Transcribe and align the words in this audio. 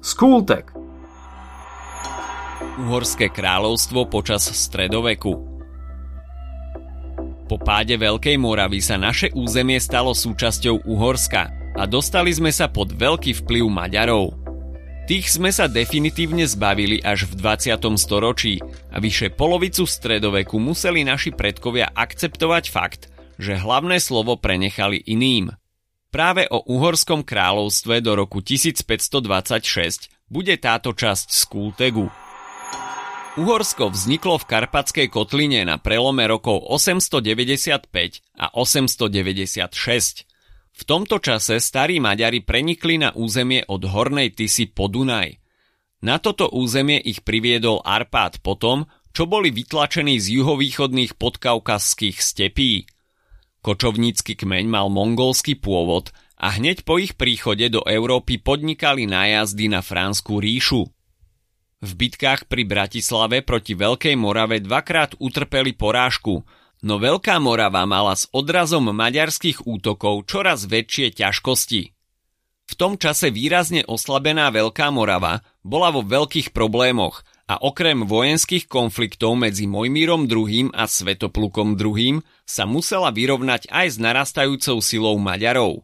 Skultek 0.00 0.72
Uhorské 2.80 3.28
kráľovstvo 3.28 4.08
počas 4.08 4.48
stredoveku 4.48 5.36
Po 7.44 7.56
páde 7.60 8.00
Veľkej 8.00 8.40
Moravy 8.40 8.80
sa 8.80 8.96
naše 8.96 9.28
územie 9.36 9.76
stalo 9.76 10.16
súčasťou 10.16 10.88
Uhorska 10.88 11.52
a 11.76 11.84
dostali 11.84 12.32
sme 12.32 12.48
sa 12.48 12.72
pod 12.72 12.96
veľký 12.96 13.44
vplyv 13.44 13.64
Maďarov. 13.68 14.40
Tých 15.04 15.36
sme 15.36 15.52
sa 15.52 15.68
definitívne 15.68 16.48
zbavili 16.48 17.04
až 17.04 17.28
v 17.28 17.36
20. 17.36 17.76
storočí 18.00 18.56
a 18.88 19.04
vyše 19.04 19.28
polovicu 19.28 19.84
stredoveku 19.84 20.56
museli 20.56 21.04
naši 21.04 21.28
predkovia 21.28 21.92
akceptovať 21.92 22.64
fakt, 22.72 23.12
že 23.36 23.52
hlavné 23.52 24.00
slovo 24.00 24.40
prenechali 24.40 25.04
iným. 25.04 25.59
Práve 26.10 26.50
o 26.50 26.66
Uhorskom 26.66 27.22
kráľovstve 27.22 28.02
do 28.02 28.18
roku 28.18 28.42
1526 28.42 30.10
bude 30.26 30.58
táto 30.58 30.90
časť 30.90 31.26
z 31.30 31.42
Kultegu. 31.46 32.10
Uhorsko 33.38 33.94
vzniklo 33.94 34.42
v 34.42 34.48
Karpatskej 34.50 35.06
kotline 35.06 35.62
na 35.62 35.78
prelome 35.78 36.26
rokov 36.26 36.66
895 36.66 38.26
a 38.42 38.46
896. 38.58 40.26
V 40.74 40.82
tomto 40.82 41.22
čase 41.22 41.62
starí 41.62 42.02
Maďari 42.02 42.42
prenikli 42.42 42.98
na 42.98 43.14
územie 43.14 43.62
od 43.70 43.86
Hornej 43.86 44.34
Tisy 44.34 44.74
po 44.74 44.90
Dunaj. 44.90 45.38
Na 46.02 46.18
toto 46.18 46.50
územie 46.50 46.98
ich 46.98 47.22
priviedol 47.22 47.86
Arpád 47.86 48.42
potom, 48.42 48.90
čo 49.14 49.30
boli 49.30 49.54
vytlačení 49.54 50.18
z 50.18 50.42
juhovýchodných 50.42 51.14
podkaukazských 51.14 52.18
stepí. 52.18 52.90
Kočovnícky 53.60 54.40
kmeň 54.40 54.64
mal 54.72 54.88
mongolský 54.88 55.60
pôvod 55.60 56.16
a 56.40 56.56
hneď 56.56 56.88
po 56.88 56.96
ich 56.96 57.12
príchode 57.20 57.68
do 57.68 57.84
Európy 57.84 58.40
podnikali 58.40 59.04
nájazdy 59.04 59.68
na 59.68 59.84
Fransku 59.84 60.40
ríšu. 60.40 60.88
V 61.80 61.90
bitkách 61.96 62.48
pri 62.48 62.64
Bratislave 62.64 63.44
proti 63.44 63.76
Veľkej 63.76 64.16
Morave 64.16 64.64
dvakrát 64.64 65.16
utrpeli 65.20 65.76
porážku, 65.76 66.44
no 66.80 66.96
Veľká 66.96 67.36
Morava 67.40 67.84
mala 67.84 68.16
s 68.16 68.28
odrazom 68.32 68.88
maďarských 68.92 69.68
útokov 69.68 70.24
čoraz 70.28 70.64
väčšie 70.64 71.20
ťažkosti. 71.20 71.82
V 72.70 72.72
tom 72.78 72.96
čase 72.96 73.28
výrazne 73.28 73.84
oslabená 73.84 74.48
Veľká 74.48 74.88
Morava 74.88 75.44
bola 75.60 75.92
vo 75.92 76.00
veľkých 76.00 76.56
problémoch 76.56 77.24
a 77.50 77.58
okrem 77.58 78.06
vojenských 78.06 78.70
konfliktov 78.70 79.34
medzi 79.34 79.66
Mojmírom 79.66 80.30
II. 80.30 80.70
a 80.70 80.86
Svetoplukom 80.86 81.74
II. 81.74 82.22
sa 82.46 82.62
musela 82.62 83.10
vyrovnať 83.10 83.66
aj 83.74 83.86
s 83.90 83.96
narastajúcou 83.98 84.78
silou 84.78 85.18
Maďarov. 85.18 85.82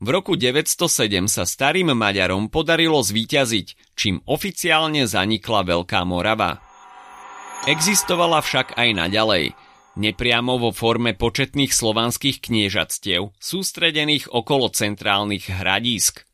V 0.00 0.08
roku 0.08 0.40
907 0.40 1.28
sa 1.28 1.44
starým 1.44 1.92
Maďarom 1.92 2.48
podarilo 2.48 3.04
zvíťaziť, 3.04 3.92
čím 3.92 4.24
oficiálne 4.24 5.04
zanikla 5.04 5.68
Veľká 5.68 6.00
Morava. 6.08 6.64
Existovala 7.68 8.40
však 8.40 8.80
aj 8.80 8.88
naďalej, 8.96 9.52
nepriamo 10.00 10.56
vo 10.56 10.72
forme 10.72 11.12
početných 11.12 11.76
slovanských 11.76 12.40
kniežatstiev, 12.40 13.36
sústredených 13.36 14.32
okolo 14.32 14.72
centrálnych 14.72 15.52
hradísk– 15.52 16.24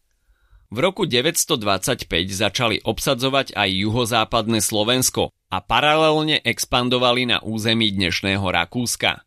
v 0.71 0.79
roku 0.83 1.07
925 1.07 2.11
začali 2.31 2.77
obsadzovať 2.83 3.55
aj 3.55 3.71
juhozápadné 3.71 4.59
Slovensko 4.59 5.31
a 5.51 5.59
paralelne 5.63 6.43
expandovali 6.43 7.31
na 7.31 7.39
území 7.39 7.95
dnešného 7.95 8.43
Rakúska. 8.43 9.23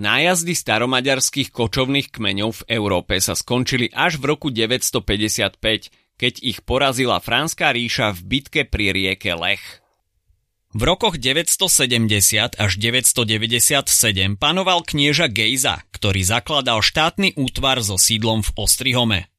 Nájazdy 0.00 0.56
staromaďarských 0.56 1.52
kočovných 1.52 2.08
kmeňov 2.08 2.64
v 2.64 2.66
Európe 2.72 3.20
sa 3.20 3.36
skončili 3.36 3.92
až 3.92 4.16
v 4.16 4.32
roku 4.32 4.48
955, 4.48 5.60
keď 6.16 6.34
ich 6.40 6.64
porazila 6.64 7.20
Franská 7.20 7.76
ríša 7.76 8.16
v 8.16 8.20
bitke 8.24 8.62
pri 8.64 8.96
rieke 8.96 9.36
Lech. 9.36 9.84
V 10.70 10.86
rokoch 10.86 11.18
970 11.18 12.56
až 12.56 12.72
997 12.78 14.38
panoval 14.38 14.86
knieža 14.86 15.26
Gejza, 15.26 15.82
ktorý 15.90 16.22
zakladal 16.22 16.80
štátny 16.80 17.34
útvar 17.34 17.82
so 17.82 17.98
sídlom 17.98 18.46
v 18.46 18.50
Ostrihome. 18.54 19.29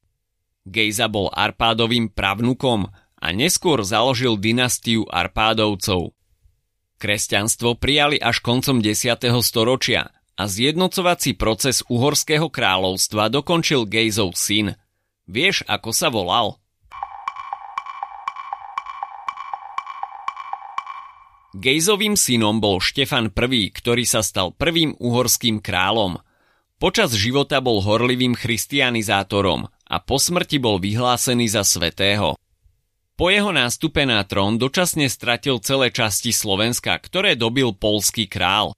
Gejza 0.62 1.10
bol 1.10 1.26
Arpádovým 1.34 2.14
pravnukom 2.14 2.86
a 3.18 3.26
neskôr 3.34 3.82
založil 3.82 4.38
dynastiu 4.38 5.02
Arpádovcov. 5.10 6.14
Kresťanstvo 7.02 7.74
prijali 7.74 8.22
až 8.22 8.38
koncom 8.38 8.78
10. 8.78 9.18
storočia 9.42 10.14
a 10.38 10.42
zjednocovací 10.46 11.34
proces 11.34 11.82
Uhorského 11.90 12.46
kráľovstva 12.46 13.26
dokončil 13.26 13.90
Gejzov 13.90 14.38
syn. 14.38 14.78
Vieš, 15.26 15.66
ako 15.66 15.90
sa 15.90 16.14
volal? 16.14 16.62
Gejzovým 21.52 22.16
synom 22.16 22.62
bol 22.62 22.80
Štefan 22.80 23.28
I, 23.28 23.62
ktorý 23.74 24.08
sa 24.08 24.24
stal 24.24 24.54
prvým 24.54 24.96
uhorským 24.96 25.60
kráľom. 25.60 26.22
Počas 26.80 27.12
života 27.12 27.60
bol 27.60 27.84
horlivým 27.84 28.32
christianizátorom 28.32 29.68
a 29.92 30.00
po 30.00 30.16
smrti 30.16 30.56
bol 30.56 30.80
vyhlásený 30.80 31.52
za 31.52 31.68
svetého. 31.68 32.40
Po 33.12 33.28
jeho 33.28 33.52
nástupe 33.52 34.08
na 34.08 34.24
trón 34.24 34.56
dočasne 34.56 35.04
stratil 35.12 35.60
celé 35.60 35.92
časti 35.92 36.32
Slovenska, 36.32 36.96
ktoré 36.96 37.36
dobil 37.36 37.76
polský 37.76 38.24
král. 38.24 38.72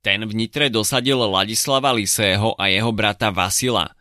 Ten 0.00 0.24
v 0.24 0.32
Nitre 0.32 0.72
dosadil 0.72 1.20
Ladislava 1.20 1.92
Lisého 1.92 2.56
a 2.56 2.72
jeho 2.72 2.88
brata 2.96 3.28
Vasila. 3.28 3.92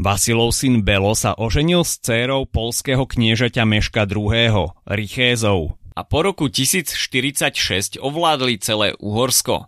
Vasilov 0.00 0.56
syn 0.56 0.80
Belo 0.80 1.12
sa 1.12 1.36
oženil 1.36 1.84
s 1.84 2.00
dcérou 2.00 2.48
polského 2.48 3.04
kniežaťa 3.04 3.68
Meška 3.68 4.08
II. 4.08 4.72
Richézov 4.88 5.76
a 5.98 6.06
po 6.06 6.22
roku 6.22 6.46
1046 6.46 7.98
ovládli 7.98 8.62
celé 8.62 8.94
Uhorsko. 9.02 9.66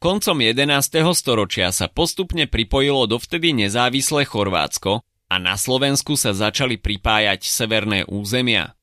Koncom 0.00 0.36
11. 0.40 1.04
storočia 1.12 1.68
sa 1.68 1.92
postupne 1.92 2.48
pripojilo 2.48 3.04
dovtedy 3.04 3.52
nezávislé 3.52 4.24
Chorvátsko 4.24 5.04
a 5.34 5.42
na 5.42 5.58
Slovensku 5.58 6.14
sa 6.14 6.30
začali 6.30 6.78
pripájať 6.78 7.42
severné 7.42 8.06
územia. 8.06 8.78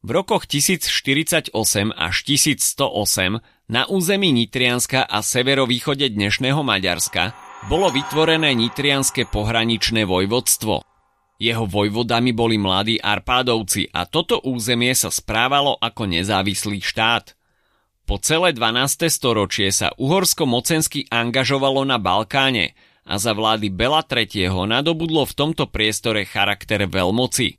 V 0.00 0.16
rokoch 0.16 0.48
1048 0.48 1.52
až 1.92 2.14
1108 2.24 3.68
na 3.68 3.84
území 3.84 4.32
Nitrianska 4.32 5.04
a 5.04 5.20
severovýchode 5.20 6.08
dnešného 6.08 6.64
Maďarska 6.64 7.36
bolo 7.68 7.92
vytvorené 7.92 8.56
Nitrianske 8.56 9.28
pohraničné 9.28 10.08
vojvodstvo. 10.08 10.80
Jeho 11.36 11.68
vojvodami 11.68 12.32
boli 12.32 12.56
mladí 12.56 12.96
Arpádovci 12.96 13.92
a 13.92 14.08
toto 14.08 14.40
územie 14.48 14.96
sa 14.96 15.12
správalo 15.12 15.76
ako 15.76 16.08
nezávislý 16.08 16.80
štát. 16.80 17.36
Po 18.08 18.16
celé 18.16 18.56
12. 18.56 19.12
storočie 19.12 19.68
sa 19.68 19.92
Uhorsko 20.00 20.48
mocensky 20.48 21.04
angažovalo 21.12 21.84
na 21.84 22.00
Balkáne– 22.00 22.72
a 23.08 23.16
za 23.16 23.32
vlády 23.32 23.72
Bela 23.72 24.04
III. 24.04 24.52
nadobudlo 24.68 25.24
v 25.24 25.32
tomto 25.32 25.64
priestore 25.72 26.28
charakter 26.28 26.84
veľmoci. 26.84 27.56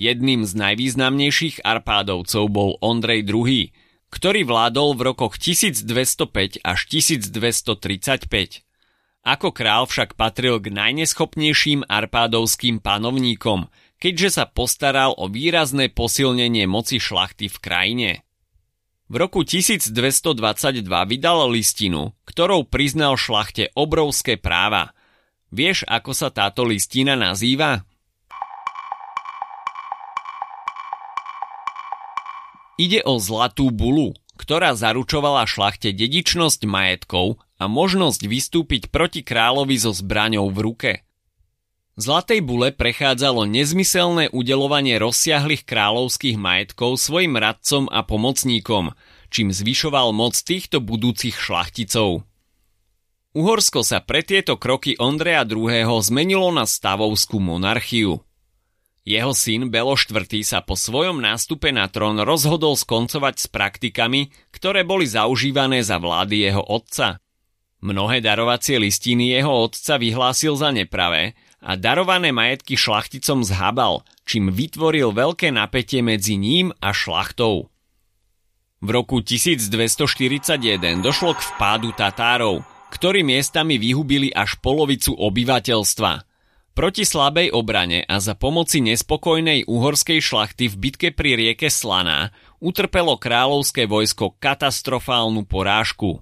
Jedným 0.00 0.42
z 0.48 0.52
najvýznamnejších 0.56 1.62
Arpádovcov 1.62 2.44
bol 2.48 2.70
Ondrej 2.80 3.28
II, 3.28 3.70
ktorý 4.08 4.40
vládol 4.48 4.96
v 4.96 5.00
rokoch 5.12 5.36
1205 5.36 6.64
až 6.64 6.80
1235. 6.88 8.64
Ako 9.24 9.48
král 9.52 9.84
však 9.84 10.16
patril 10.18 10.60
k 10.60 10.68
najneschopnejším 10.72 11.86
arpádovským 11.86 12.80
panovníkom, 12.80 13.68
keďže 14.00 14.40
sa 14.40 14.44
postaral 14.44 15.16
o 15.16 15.28
výrazné 15.30 15.88
posilnenie 15.92 16.68
moci 16.68 17.00
šlachty 17.00 17.48
v 17.48 17.56
krajine. 17.60 18.10
V 19.04 19.20
roku 19.20 19.44
1222 19.44 19.92
vydal 20.88 21.52
listinu, 21.52 22.16
ktorou 22.24 22.64
priznal 22.64 23.20
šlachte 23.20 23.68
obrovské 23.76 24.40
práva. 24.40 24.96
Vieš, 25.52 25.84
ako 25.84 26.16
sa 26.16 26.32
táto 26.32 26.64
listina 26.64 27.12
nazýva? 27.12 27.84
Ide 32.80 33.04
o 33.04 33.20
zlatú 33.20 33.68
bulu, 33.68 34.16
ktorá 34.40 34.72
zaručovala 34.72 35.44
šlachte 35.44 35.92
dedičnosť 35.92 36.64
majetkov 36.64 37.38
a 37.60 37.68
možnosť 37.68 38.24
vystúpiť 38.24 38.88
proti 38.88 39.20
kráľovi 39.20 39.76
so 39.78 39.92
zbraňou 39.92 40.48
v 40.48 40.58
ruke. 40.64 40.92
Zlatej 41.94 42.42
bule 42.42 42.74
prechádzalo 42.74 43.46
nezmyselné 43.46 44.26
udelovanie 44.34 44.98
rozsiahlých 44.98 45.62
kráľovských 45.62 46.34
majetkov 46.34 46.98
svojim 46.98 47.38
radcom 47.38 47.86
a 47.86 48.02
pomocníkom, 48.02 48.98
čím 49.30 49.54
zvyšoval 49.54 50.10
moc 50.10 50.34
týchto 50.34 50.82
budúcich 50.82 51.38
šlachticov. 51.38 52.26
Uhorsko 53.34 53.86
sa 53.86 54.02
pre 54.02 54.26
tieto 54.26 54.58
kroky 54.58 54.98
Ondreja 54.98 55.46
II. 55.46 55.86
zmenilo 56.02 56.50
na 56.50 56.66
stavovskú 56.66 57.38
monarchiu. 57.38 58.22
Jeho 59.06 59.30
syn 59.30 59.70
Belo 59.70 59.94
IV. 59.94 60.42
sa 60.42 60.66
po 60.66 60.74
svojom 60.74 61.22
nástupe 61.22 61.70
na 61.70 61.86
trón 61.86 62.18
rozhodol 62.26 62.74
skoncovať 62.74 63.34
s 63.38 63.46
praktikami, 63.46 64.34
ktoré 64.50 64.82
boli 64.82 65.06
zaužívané 65.06 65.86
za 65.86 66.02
vlády 66.02 66.50
jeho 66.50 66.62
otca. 66.62 67.22
Mnohé 67.84 68.18
darovacie 68.18 68.80
listiny 68.82 69.30
jeho 69.30 69.70
otca 69.70 70.00
vyhlásil 70.00 70.56
za 70.58 70.74
nepravé 70.74 71.38
a 71.64 71.80
darované 71.80 72.28
majetky 72.28 72.76
šlachticom 72.76 73.40
zhabal, 73.40 74.04
čím 74.28 74.52
vytvoril 74.52 75.16
veľké 75.16 75.48
napätie 75.48 76.04
medzi 76.04 76.36
ním 76.36 76.76
a 76.84 76.92
šlachtou. 76.92 77.72
V 78.84 78.88
roku 78.92 79.24
1241 79.24 81.00
došlo 81.00 81.32
k 81.32 81.40
vpádu 81.40 81.96
Tatárov, 81.96 82.60
ktorí 82.92 83.24
miestami 83.24 83.80
vyhubili 83.80 84.28
až 84.28 84.60
polovicu 84.60 85.16
obyvateľstva. 85.16 86.28
Proti 86.76 87.06
slabej 87.06 87.54
obrane 87.54 88.04
a 88.04 88.20
za 88.20 88.36
pomoci 88.36 88.84
nespokojnej 88.84 89.64
uhorskej 89.64 90.20
šlachty 90.20 90.68
v 90.68 90.74
bitke 90.76 91.08
pri 91.16 91.38
rieke 91.38 91.72
Slaná 91.72 92.34
utrpelo 92.60 93.16
kráľovské 93.16 93.88
vojsko 93.88 94.36
katastrofálnu 94.36 95.48
porážku. 95.48 96.20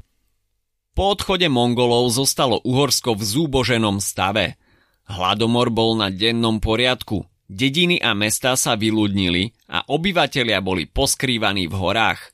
Po 0.93 1.05
odchode 1.09 1.49
Mongolov 1.49 2.13
zostalo 2.13 2.61
Uhorsko 2.63 3.17
v 3.17 3.23
zúboženom 3.27 3.99
stave– 3.99 4.55
Hladomor 5.11 5.69
bol 5.75 5.99
na 5.99 6.09
dennom 6.09 6.63
poriadku, 6.63 7.27
dediny 7.51 7.99
a 7.99 8.15
mestá 8.15 8.55
sa 8.55 8.79
vyľudnili 8.79 9.53
a 9.69 9.85
obyvatelia 9.91 10.63
boli 10.63 10.89
poskrývaní 10.89 11.69
v 11.69 11.75
horách. 11.77 12.33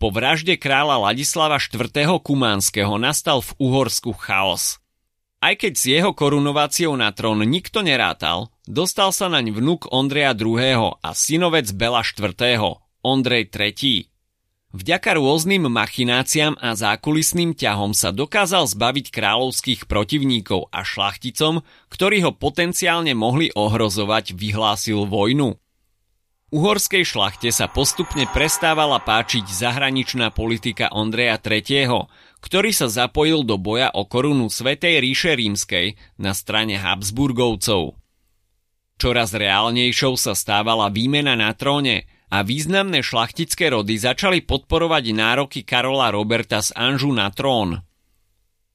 Po 0.00 0.08
vražde 0.08 0.56
kráľa 0.56 1.12
Ladislava 1.12 1.60
IV. 1.60 1.92
Kumánskeho 2.24 2.96
nastal 2.96 3.44
v 3.44 3.52
Uhorsku 3.60 4.16
chaos. 4.16 4.80
Aj 5.40 5.56
keď 5.56 5.72
s 5.72 5.84
jeho 5.88 6.12
korunováciou 6.12 6.92
na 7.00 7.12
trón 7.16 7.40
nikto 7.44 7.80
nerátal, 7.80 8.52
dostal 8.68 9.12
sa 9.12 9.32
naň 9.32 9.56
vnúk 9.56 9.88
Ondreja 9.88 10.36
II. 10.36 11.00
a 11.00 11.10
synovec 11.16 11.72
Bela 11.72 12.04
IV. 12.04 12.36
Ondrej 13.00 13.48
III. 13.48 14.09
Vďaka 14.70 15.18
rôznym 15.18 15.66
machináciám 15.66 16.54
a 16.62 16.78
zákulisným 16.78 17.58
ťahom 17.58 17.90
sa 17.90 18.14
dokázal 18.14 18.70
zbaviť 18.70 19.10
kráľovských 19.10 19.90
protivníkov 19.90 20.70
a 20.70 20.86
šlachticom, 20.86 21.66
ktorí 21.90 22.22
ho 22.22 22.30
potenciálne 22.30 23.10
mohli 23.18 23.50
ohrozovať, 23.50 24.38
vyhlásil 24.38 25.10
vojnu. 25.10 25.58
Uhorskej 26.54 27.02
šlachte 27.02 27.50
sa 27.50 27.66
postupne 27.66 28.30
prestávala 28.30 29.02
páčiť 29.02 29.42
zahraničná 29.50 30.30
politika 30.30 30.86
Ondreja 30.94 31.42
III., 31.42 32.06
ktorý 32.38 32.70
sa 32.70 32.86
zapojil 32.86 33.42
do 33.42 33.58
boja 33.58 33.90
o 33.90 34.06
korunu 34.06 34.46
Svetej 34.46 35.02
ríše 35.02 35.34
rímskej 35.34 35.98
na 36.14 36.30
strane 36.30 36.78
Habsburgovcov. 36.78 37.98
Čoraz 39.02 39.34
reálnejšou 39.34 40.14
sa 40.14 40.38
stávala 40.38 40.94
výmena 40.94 41.34
na 41.34 41.50
tróne– 41.58 42.06
a 42.30 42.46
významné 42.46 43.02
šlachtické 43.02 43.74
rody 43.74 43.98
začali 43.98 44.46
podporovať 44.46 45.04
nároky 45.10 45.60
Karola 45.66 46.14
Roberta 46.14 46.62
z 46.62 46.70
Anžu 46.78 47.10
na 47.10 47.26
trón. 47.34 47.82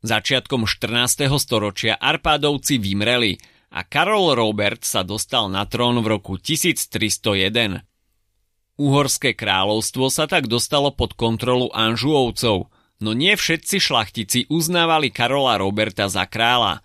Začiatkom 0.03 0.67
14. 0.67 1.31
storočia 1.39 1.95
Arpádovci 1.95 2.77
vymreli 2.77 3.39
a 3.73 3.87
Karol 3.87 4.35
Robert 4.37 4.83
sa 4.83 5.01
dostal 5.01 5.47
na 5.49 5.63
trón 5.65 6.03
v 6.03 6.19
roku 6.19 6.35
1301. 6.37 7.81
Uhorské 8.75 9.31
kráľovstvo 9.31 10.11
sa 10.11 10.27
tak 10.27 10.51
dostalo 10.51 10.91
pod 10.91 11.15
kontrolu 11.15 11.71
Anžuovcov, 11.71 12.67
no 12.99 13.09
nie 13.15 13.33
všetci 13.39 13.79
šlachtici 13.79 14.39
uznávali 14.51 15.15
Karola 15.15 15.55
Roberta 15.55 16.11
za 16.11 16.27
kráľa. 16.27 16.83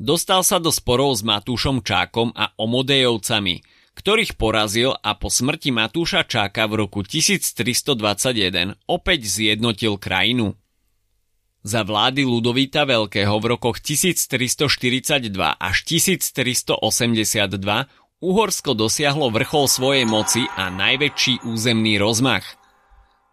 Dostal 0.00 0.40
sa 0.40 0.56
do 0.56 0.72
sporov 0.72 1.14
s 1.14 1.22
Matúšom 1.22 1.84
Čákom 1.84 2.32
a 2.32 2.56
Omodejovcami– 2.56 3.60
ktorých 3.92 4.40
porazil 4.40 4.96
a 4.96 5.12
po 5.14 5.28
smrti 5.28 5.70
Matúša 5.70 6.24
Čáka 6.24 6.64
v 6.66 6.86
roku 6.86 7.04
1321 7.04 8.76
opäť 8.88 9.20
zjednotil 9.28 10.00
krajinu. 10.00 10.56
Za 11.62 11.86
vlády 11.86 12.26
Ludovíta 12.26 12.82
Veľkého 12.82 13.38
v 13.38 13.54
rokoch 13.54 13.78
1342 13.78 15.30
až 15.38 15.76
1382 15.86 16.82
Uhorsko 18.22 18.70
dosiahlo 18.78 19.30
vrchol 19.34 19.66
svojej 19.66 20.06
moci 20.06 20.46
a 20.58 20.70
najväčší 20.70 21.42
územný 21.46 21.98
rozmach. 21.98 22.46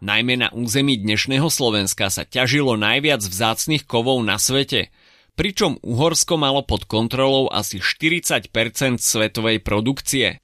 Najmä 0.01 0.33
na 0.39 0.49
území 0.49 0.97
dnešného 0.97 1.49
Slovenska 1.51 2.09
sa 2.09 2.25
ťažilo 2.25 2.73
najviac 2.73 3.21
vzácnych 3.21 3.85
kovov 3.85 4.21
na 4.25 4.41
svete, 4.41 4.89
pričom 5.37 5.77
Uhorsko 5.85 6.41
malo 6.41 6.65
pod 6.65 6.89
kontrolou 6.89 7.49
asi 7.53 7.77
40% 7.81 8.49
svetovej 8.97 9.61
produkcie. 9.61 10.41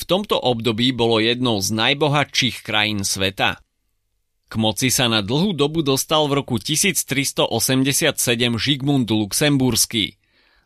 V 0.00 0.08
tomto 0.08 0.40
období 0.40 0.96
bolo 0.96 1.20
jednou 1.20 1.60
z 1.60 1.76
najbohatších 1.76 2.64
krajín 2.64 3.04
sveta. 3.04 3.60
K 4.48 4.54
moci 4.56 4.88
sa 4.88 5.12
na 5.12 5.20
dlhú 5.20 5.52
dobu 5.52 5.84
dostal 5.84 6.24
v 6.24 6.40
roku 6.40 6.56
1387 6.56 8.16
Žigmund 8.56 9.12
Luxemburský. 9.12 10.16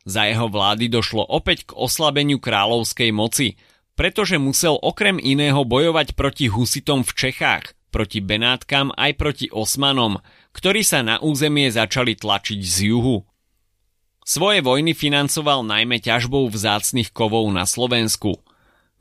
Za 0.06 0.30
jeho 0.30 0.46
vlády 0.46 0.86
došlo 0.86 1.26
opäť 1.26 1.66
k 1.66 1.74
oslabeniu 1.74 2.38
kráľovskej 2.38 3.10
moci, 3.10 3.58
pretože 3.98 4.38
musel 4.38 4.78
okrem 4.78 5.18
iného 5.18 5.66
bojovať 5.66 6.14
proti 6.14 6.46
husitom 6.46 7.02
v 7.02 7.10
Čechách, 7.12 7.74
proti 7.90 8.22
Benátkam 8.22 8.94
aj 8.94 9.18
proti 9.18 9.46
Osmanom, 9.50 10.22
ktorí 10.54 10.86
sa 10.86 11.02
na 11.02 11.18
územie 11.18 11.74
začali 11.74 12.14
tlačiť 12.14 12.60
z 12.62 12.76
juhu. 12.94 13.26
Svoje 14.22 14.62
vojny 14.62 14.94
financoval 14.94 15.66
najmä 15.66 15.98
ťažbou 15.98 16.46
vzácnych 16.48 17.10
kovov 17.10 17.50
na 17.50 17.66
Slovensku– 17.66 18.38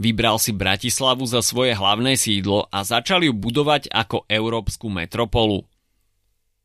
Vybral 0.01 0.41
si 0.41 0.51
Bratislavu 0.51 1.23
za 1.29 1.45
svoje 1.45 1.77
hlavné 1.77 2.17
sídlo 2.17 2.65
a 2.73 2.81
začal 2.81 3.21
ju 3.21 3.33
budovať 3.33 3.93
ako 3.93 4.25
európsku 4.25 4.89
metropolu. 4.89 5.69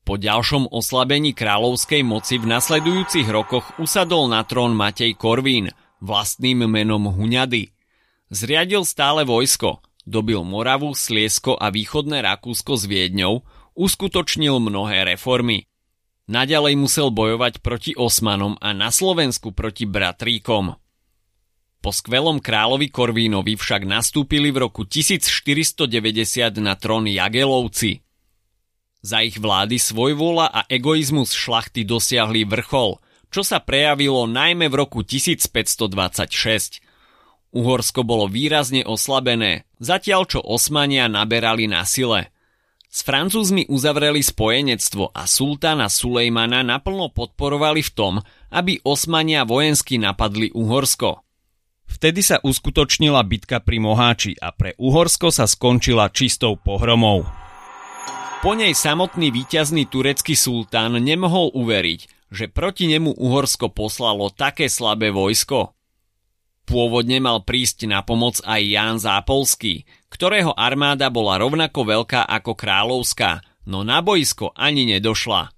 Po 0.08 0.16
ďalšom 0.16 0.72
oslabení 0.72 1.36
kráľovskej 1.36 2.00
moci 2.00 2.40
v 2.40 2.48
nasledujúcich 2.48 3.28
rokoch 3.28 3.76
usadol 3.76 4.32
na 4.32 4.40
trón 4.48 4.72
Matej 4.72 5.12
Korvín, 5.20 5.68
vlastným 6.00 6.64
menom 6.64 7.12
Huňady. 7.12 7.76
Zriadil 8.32 8.88
stále 8.88 9.28
vojsko, 9.28 9.84
dobil 10.08 10.40
Moravu, 10.48 10.96
Sliesko 10.96 11.60
a 11.60 11.68
východné 11.68 12.24
Rakúsko 12.24 12.80
s 12.80 12.88
Viedňou, 12.88 13.44
uskutočnil 13.76 14.56
mnohé 14.56 15.04
reformy. 15.04 15.68
Naďalej 16.28 16.80
musel 16.80 17.08
bojovať 17.12 17.60
proti 17.60 17.92
Osmanom 17.92 18.56
a 18.64 18.72
na 18.72 18.88
Slovensku 18.88 19.52
proti 19.52 19.84
Bratríkom. 19.84 20.76
Po 21.78 21.94
skvelom 21.94 22.42
kráľovi 22.42 22.90
Korvínovi 22.90 23.54
však 23.54 23.86
nastúpili 23.86 24.50
v 24.50 24.66
roku 24.66 24.82
1490 24.82 26.58
na 26.58 26.74
trón 26.74 27.06
Jagelovci. 27.06 28.02
Za 28.98 29.22
ich 29.22 29.38
vlády 29.38 29.78
svojvola 29.78 30.50
a 30.50 30.66
egoizmus 30.66 31.30
šlachty 31.30 31.86
dosiahli 31.86 32.42
vrchol, 32.50 32.98
čo 33.30 33.46
sa 33.46 33.62
prejavilo 33.62 34.26
najmä 34.26 34.66
v 34.66 34.74
roku 34.74 35.06
1526. 35.06 36.82
Uhorsko 37.54 38.02
bolo 38.02 38.26
výrazne 38.26 38.82
oslabené, 38.82 39.62
zatiaľ 39.78 40.26
čo 40.26 40.42
Osmania 40.42 41.06
naberali 41.06 41.70
na 41.70 41.86
sile. 41.86 42.34
S 42.90 43.06
Francúzmi 43.06 43.70
uzavreli 43.70 44.18
spojenectvo 44.18 45.14
a 45.14 45.30
sultána 45.30 45.86
Sulejmana 45.86 46.66
naplno 46.66 47.14
podporovali 47.14 47.86
v 47.86 47.90
tom, 47.94 48.14
aby 48.50 48.82
Osmania 48.82 49.46
vojensky 49.46 49.94
napadli 50.02 50.50
Uhorsko– 50.50 51.22
Vtedy 51.98 52.22
sa 52.22 52.38
uskutočnila 52.38 53.26
bitka 53.26 53.58
pri 53.58 53.82
Moháči 53.82 54.38
a 54.38 54.54
pre 54.54 54.78
Uhorsko 54.78 55.34
sa 55.34 55.50
skončila 55.50 56.14
čistou 56.14 56.54
pohromou. 56.54 57.26
Po 58.38 58.54
nej 58.54 58.70
samotný 58.70 59.34
víťazný 59.34 59.90
turecký 59.90 60.38
sultán 60.38 60.94
nemohol 61.02 61.50
uveriť, 61.58 62.30
že 62.30 62.46
proti 62.46 62.86
nemu 62.86 63.18
Uhorsko 63.18 63.74
poslalo 63.74 64.30
také 64.30 64.70
slabé 64.70 65.10
vojsko. 65.10 65.74
Pôvodne 66.70 67.18
mal 67.18 67.42
prísť 67.42 67.90
na 67.90 68.06
pomoc 68.06 68.38
aj 68.46 68.62
Ján 68.62 69.02
Zápolský, 69.02 69.82
ktorého 70.06 70.54
armáda 70.54 71.10
bola 71.10 71.42
rovnako 71.42 71.82
veľká 71.82 72.30
ako 72.30 72.54
kráľovská, 72.54 73.42
no 73.66 73.82
na 73.82 73.98
boisko 74.06 74.54
ani 74.54 74.86
nedošla. 74.86 75.50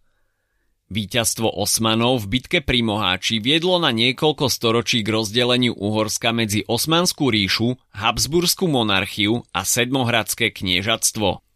Výťazstvo 0.90 1.54
Osmanov 1.54 2.26
v 2.26 2.34
bitke 2.34 2.58
pri 2.66 2.82
Moháči 2.82 3.38
viedlo 3.38 3.78
na 3.78 3.94
niekoľko 3.94 4.50
storočí 4.50 5.06
k 5.06 5.14
rozdeleniu 5.14 5.70
Uhorska 5.78 6.34
medzi 6.34 6.66
Osmanskú 6.66 7.30
ríšu, 7.30 7.78
Habsburskú 7.94 8.66
monarchiu 8.66 9.46
a 9.54 9.62
Sedmohradské 9.62 10.50
kniežatstvo. 10.50 11.46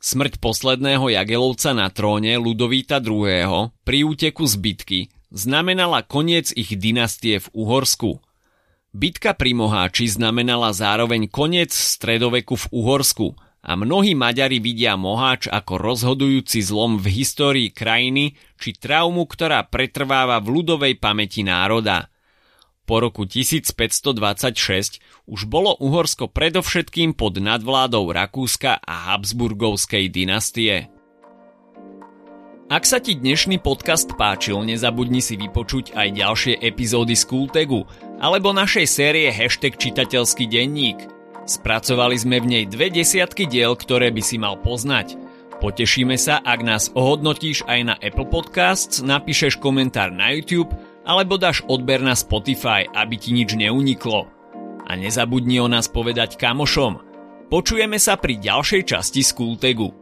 Smrť 0.00 0.40
posledného 0.40 1.04
Jagelovca 1.04 1.76
na 1.76 1.92
tróne 1.92 2.40
Ludovíta 2.40 2.96
II. 2.96 3.76
pri 3.84 3.98
úteku 4.08 4.48
z 4.48 4.56
bitky 4.56 5.00
znamenala 5.28 6.00
koniec 6.00 6.48
ich 6.56 6.72
dynastie 6.72 7.44
v 7.44 7.52
Uhorsku. 7.52 8.24
Bitka 8.96 9.36
pri 9.36 9.52
Moháči 9.52 10.08
znamenala 10.08 10.72
zároveň 10.72 11.28
koniec 11.28 11.76
stredoveku 11.76 12.56
v 12.56 12.66
Uhorsku– 12.72 13.36
a 13.62 13.78
mnohí 13.78 14.18
Maďari 14.18 14.58
vidia 14.58 14.98
Moháč 14.98 15.46
ako 15.46 15.78
rozhodujúci 15.78 16.66
zlom 16.66 16.98
v 16.98 17.22
histórii 17.22 17.70
krajiny 17.70 18.34
či 18.58 18.74
traumu, 18.74 19.22
ktorá 19.30 19.62
pretrváva 19.70 20.42
v 20.42 20.60
ľudovej 20.60 20.98
pamäti 20.98 21.46
národa. 21.46 22.10
Po 22.82 22.98
roku 22.98 23.22
1526 23.22 24.98
už 25.30 25.40
bolo 25.46 25.78
Uhorsko 25.78 26.26
predovšetkým 26.26 27.14
pod 27.14 27.38
nadvládou 27.38 28.10
Rakúska 28.10 28.82
a 28.82 29.14
Habsburgovskej 29.14 30.10
dynastie. 30.10 30.90
Ak 32.66 32.82
sa 32.82 32.98
ti 32.98 33.14
dnešný 33.14 33.62
podcast 33.62 34.10
páčil, 34.18 34.58
nezabudni 34.66 35.22
si 35.22 35.38
vypočuť 35.38 35.94
aj 35.94 36.08
ďalšie 36.18 36.54
epizódy 36.58 37.14
z 37.14 37.30
Kultegu 37.30 37.86
alebo 38.18 38.50
našej 38.50 38.86
série 38.90 39.30
Hashtag 39.30 39.78
čitateľský 39.78 40.50
denník. 40.50 41.21
Spracovali 41.42 42.14
sme 42.14 42.38
v 42.38 42.46
nej 42.46 42.64
dve 42.70 42.90
desiatky 42.90 43.50
diel, 43.50 43.74
ktoré 43.74 44.14
by 44.14 44.22
si 44.22 44.38
mal 44.38 44.58
poznať. 44.62 45.18
Potešíme 45.62 46.18
sa, 46.18 46.42
ak 46.42 46.60
nás 46.66 46.90
ohodnotíš 46.90 47.62
aj 47.70 47.80
na 47.86 47.94
Apple 48.02 48.26
Podcasts, 48.26 48.98
napíšeš 48.98 49.62
komentár 49.62 50.10
na 50.10 50.34
YouTube 50.34 50.74
alebo 51.06 51.38
dáš 51.38 51.62
odber 51.70 52.02
na 52.02 52.18
Spotify, 52.18 52.86
aby 52.90 53.14
ti 53.18 53.30
nič 53.34 53.54
neuniklo. 53.54 54.26
A 54.82 54.98
nezabudni 54.98 55.62
o 55.62 55.70
nás 55.70 55.86
povedať 55.86 56.34
kamošom. 56.34 56.98
Počujeme 57.46 57.98
sa 58.02 58.18
pri 58.18 58.42
ďalšej 58.42 58.82
časti 58.90 59.22
z 59.22 59.30
Kultegu. 59.34 60.01